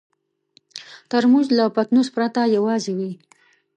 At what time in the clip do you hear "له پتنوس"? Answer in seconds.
1.57-2.07